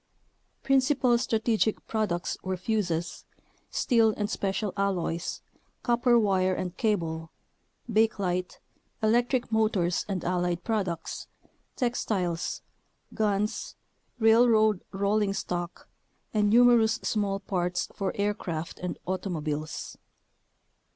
[0.63, 3.23] Principal strategic prod ucts were fuzes,
[3.69, 5.43] steel and special alloys,
[5.83, 7.29] copper wire and cable,
[7.87, 8.57] bakelite,
[9.03, 11.27] electric motors and allied products,
[11.75, 12.63] textiles,
[13.13, 13.75] guns,
[14.17, 15.87] railroad rolling stock,
[16.33, 19.99] and numerous small parts for aircraft and automobiles.